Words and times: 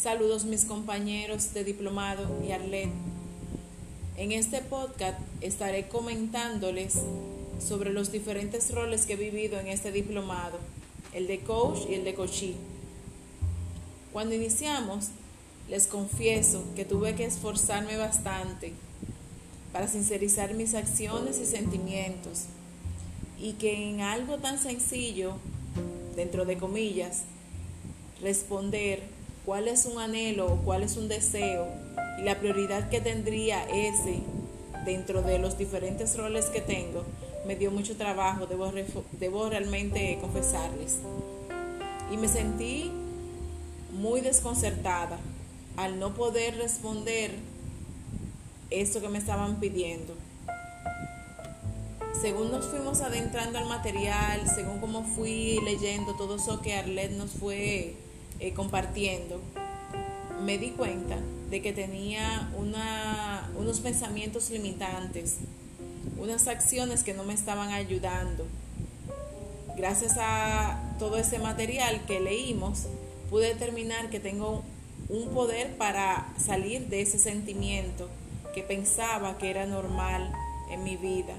Saludos 0.00 0.44
mis 0.44 0.64
compañeros 0.64 1.52
de 1.54 1.64
diplomado 1.64 2.24
y 2.46 2.52
Arlet. 2.52 2.88
En 4.16 4.30
este 4.30 4.60
podcast 4.60 5.18
estaré 5.40 5.88
comentándoles 5.88 7.00
sobre 7.58 7.92
los 7.92 8.12
diferentes 8.12 8.72
roles 8.72 9.06
que 9.06 9.14
he 9.14 9.16
vivido 9.16 9.58
en 9.58 9.66
este 9.66 9.90
diplomado, 9.90 10.60
el 11.14 11.26
de 11.26 11.40
coach 11.40 11.80
y 11.90 11.94
el 11.94 12.04
de 12.04 12.14
coachee. 12.14 12.54
Cuando 14.12 14.36
iniciamos, 14.36 15.06
les 15.68 15.88
confieso 15.88 16.62
que 16.76 16.84
tuve 16.84 17.16
que 17.16 17.24
esforzarme 17.24 17.96
bastante 17.96 18.74
para 19.72 19.88
sincerizar 19.88 20.54
mis 20.54 20.74
acciones 20.74 21.40
y 21.40 21.44
sentimientos 21.44 22.44
y 23.36 23.54
que 23.54 23.90
en 23.90 24.02
algo 24.02 24.38
tan 24.38 24.60
sencillo, 24.60 25.32
dentro 26.14 26.44
de 26.44 26.56
comillas, 26.56 27.24
responder 28.22 29.17
cuál 29.48 29.66
es 29.66 29.86
un 29.86 29.98
anhelo 29.98 30.60
cuál 30.66 30.82
es 30.82 30.98
un 30.98 31.08
deseo 31.08 31.68
y 32.18 32.22
la 32.22 32.38
prioridad 32.38 32.90
que 32.90 33.00
tendría 33.00 33.64
ese 33.64 34.18
dentro 34.84 35.22
de 35.22 35.38
los 35.38 35.56
diferentes 35.56 36.18
roles 36.18 36.44
que 36.46 36.60
tengo, 36.60 37.02
me 37.46 37.56
dio 37.56 37.70
mucho 37.70 37.96
trabajo, 37.96 38.44
debo, 38.44 38.70
debo 39.18 39.48
realmente 39.48 40.18
confesarles. 40.20 40.98
Y 42.12 42.18
me 42.18 42.28
sentí 42.28 42.92
muy 43.98 44.20
desconcertada 44.20 45.18
al 45.78 45.98
no 45.98 46.12
poder 46.12 46.58
responder 46.58 47.30
esto 48.68 49.00
que 49.00 49.08
me 49.08 49.16
estaban 49.16 49.60
pidiendo. 49.60 50.12
Según 52.20 52.50
nos 52.50 52.66
fuimos 52.66 53.00
adentrando 53.00 53.58
al 53.58 53.66
material, 53.66 54.42
según 54.54 54.78
como 54.78 55.04
fui 55.04 55.58
leyendo 55.64 56.14
todo 56.16 56.36
eso 56.36 56.60
que 56.60 56.74
Arlet 56.74 57.12
nos 57.12 57.30
fue 57.30 57.96
eh, 58.40 58.52
compartiendo, 58.54 59.40
me 60.44 60.58
di 60.58 60.70
cuenta 60.70 61.18
de 61.50 61.62
que 61.62 61.72
tenía 61.72 62.50
unos 62.56 63.80
pensamientos 63.80 64.50
limitantes, 64.50 65.38
unas 66.18 66.46
acciones 66.46 67.02
que 67.02 67.14
no 67.14 67.24
me 67.24 67.34
estaban 67.34 67.70
ayudando. 67.70 68.46
Gracias 69.76 70.16
a 70.18 70.94
todo 70.98 71.16
ese 71.16 71.38
material 71.38 72.04
que 72.06 72.20
leímos, 72.20 72.86
pude 73.30 73.48
determinar 73.48 74.10
que 74.10 74.20
tengo 74.20 74.62
un 75.08 75.28
poder 75.30 75.76
para 75.76 76.26
salir 76.38 76.88
de 76.88 77.00
ese 77.00 77.18
sentimiento 77.18 78.08
que 78.54 78.62
pensaba 78.62 79.38
que 79.38 79.50
era 79.50 79.66
normal 79.66 80.32
en 80.70 80.84
mi 80.84 80.96
vida. 80.96 81.34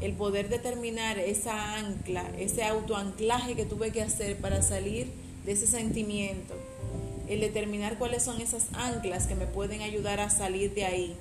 El 0.00 0.12
poder 0.14 0.48
determinar 0.48 1.18
esa 1.18 1.76
ancla, 1.76 2.24
ese 2.38 2.64
autoanclaje 2.64 3.54
que 3.54 3.64
tuve 3.64 3.90
que 3.90 4.02
hacer 4.02 4.36
para 4.38 4.62
salir 4.62 5.23
de 5.44 5.52
ese 5.52 5.66
sentimiento, 5.66 6.54
el 7.28 7.40
determinar 7.40 7.98
cuáles 7.98 8.22
son 8.22 8.40
esas 8.40 8.66
anclas 8.74 9.26
que 9.26 9.34
me 9.34 9.46
pueden 9.46 9.82
ayudar 9.82 10.20
a 10.20 10.30
salir 10.30 10.74
de 10.74 10.84
ahí, 10.84 11.16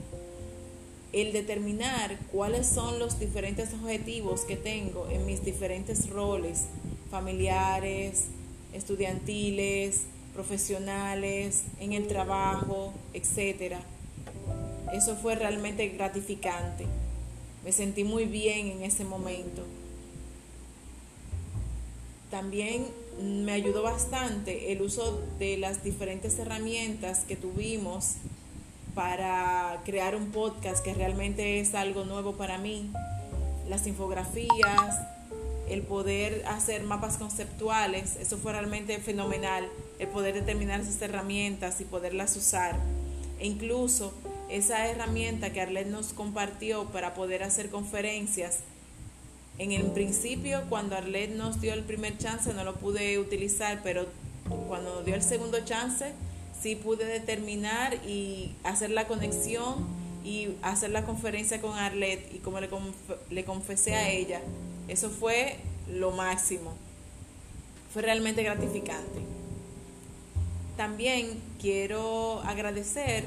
el 1.11 1.31
determinar 1.31 2.17
cuáles 2.31 2.67
son 2.67 2.99
los 2.99 3.19
diferentes 3.19 3.73
objetivos 3.73 4.41
que 4.41 4.55
tengo 4.55 5.07
en 5.09 5.25
mis 5.25 5.45
diferentes 5.45 6.09
roles 6.09 6.63
familiares, 7.11 8.25
estudiantiles, 8.73 10.05
profesionales, 10.33 11.63
en 11.79 11.93
el 11.93 12.07
trabajo, 12.07 12.91
etc. 13.13 13.75
Eso 14.91 15.15
fue 15.15 15.35
realmente 15.35 15.89
gratificante. 15.89 16.87
Me 17.63 17.71
sentí 17.71 18.03
muy 18.03 18.25
bien 18.25 18.67
en 18.67 18.83
ese 18.83 19.05
momento. 19.05 19.63
También 22.31 22.87
me 23.21 23.51
ayudó 23.51 23.83
bastante 23.83 24.71
el 24.71 24.81
uso 24.81 25.21
de 25.39 25.57
las 25.57 25.83
diferentes 25.83 26.37
herramientas 26.39 27.19
que 27.27 27.35
tuvimos 27.35 28.15
para 28.95 29.81
crear 29.85 30.15
un 30.15 30.31
podcast 30.31 30.83
que 30.83 30.93
realmente 30.93 31.59
es 31.59 31.73
algo 31.73 32.05
nuevo 32.05 32.33
para 32.33 32.57
mí. 32.57 32.91
Las 33.67 33.87
infografías, 33.87 34.99
el 35.69 35.81
poder 35.81 36.43
hacer 36.47 36.83
mapas 36.83 37.17
conceptuales, 37.17 38.17
eso 38.17 38.37
fue 38.37 38.51
realmente 38.51 38.97
fenomenal, 38.99 39.67
el 39.99 40.07
poder 40.07 40.35
determinar 40.35 40.81
esas 40.81 41.01
herramientas 41.01 41.81
y 41.81 41.85
poderlas 41.85 42.35
usar. 42.35 42.77
E 43.39 43.47
incluso 43.47 44.13
esa 44.49 44.87
herramienta 44.87 45.51
que 45.51 45.61
Arlet 45.61 45.87
nos 45.87 46.13
compartió 46.13 46.85
para 46.85 47.13
poder 47.15 47.43
hacer 47.43 47.69
conferencias 47.69 48.59
en 49.59 49.71
el 49.71 49.83
principio, 49.91 50.63
cuando 50.69 50.95
Arlet 50.95 51.31
nos 51.31 51.61
dio 51.61 51.73
el 51.73 51.83
primer 51.83 52.17
chance, 52.17 52.53
no 52.53 52.63
lo 52.63 52.75
pude 52.75 53.19
utilizar, 53.19 53.81
pero 53.83 54.07
cuando 54.67 54.95
nos 54.95 55.05
dio 55.05 55.15
el 55.15 55.21
segundo 55.21 55.63
chance, 55.63 56.11
sí 56.61 56.75
pude 56.75 57.05
determinar 57.05 57.95
y 58.05 58.51
hacer 58.63 58.89
la 58.89 59.07
conexión 59.07 59.85
y 60.25 60.49
hacer 60.61 60.89
la 60.89 61.05
conferencia 61.05 61.61
con 61.61 61.77
Arlet 61.77 62.33
y 62.33 62.39
como 62.39 62.59
le, 62.59 62.69
le 63.29 63.45
confesé 63.45 63.93
a 63.93 64.09
ella, 64.09 64.41
eso 64.87 65.09
fue 65.09 65.57
lo 65.91 66.11
máximo. 66.11 66.73
Fue 67.93 68.01
realmente 68.01 68.41
gratificante. 68.41 69.19
También 70.77 71.39
quiero 71.61 72.41
agradecer 72.41 73.25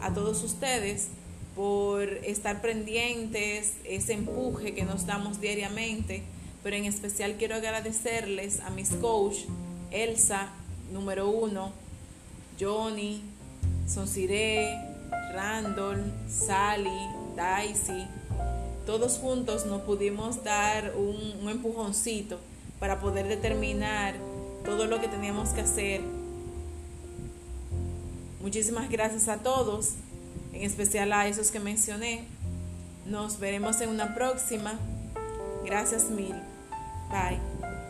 a 0.00 0.14
todos 0.14 0.44
ustedes 0.44 1.08
por 1.54 2.08
estar 2.24 2.60
pendientes, 2.60 3.74
ese 3.84 4.14
empuje 4.14 4.74
que 4.74 4.84
nos 4.84 5.06
damos 5.06 5.40
diariamente, 5.40 6.22
pero 6.62 6.76
en 6.76 6.84
especial 6.84 7.36
quiero 7.38 7.54
agradecerles 7.54 8.60
a 8.60 8.70
mis 8.70 8.90
coach, 8.90 9.40
Elsa, 9.90 10.48
número 10.92 11.28
uno, 11.28 11.72
Johnny, 12.58 13.22
Sonsiré, 13.86 14.76
Randall, 15.32 16.12
Sally, 16.28 17.08
Daisy. 17.36 18.06
Todos 18.86 19.18
juntos 19.18 19.66
nos 19.66 19.82
pudimos 19.82 20.42
dar 20.42 20.94
un 20.96 21.48
empujoncito 21.48 22.38
para 22.80 23.00
poder 23.00 23.28
determinar 23.28 24.14
todo 24.64 24.86
lo 24.86 25.00
que 25.00 25.08
teníamos 25.08 25.50
que 25.50 25.60
hacer. 25.60 26.00
Muchísimas 28.42 28.90
gracias 28.90 29.28
a 29.28 29.38
todos 29.38 29.94
en 30.54 30.62
especial 30.62 31.12
a 31.12 31.26
esos 31.26 31.50
que 31.50 31.60
mencioné. 31.60 32.24
Nos 33.06 33.38
veremos 33.38 33.80
en 33.80 33.90
una 33.90 34.14
próxima. 34.14 34.78
Gracias 35.64 36.10
mil. 36.10 36.34
Bye. 37.10 37.83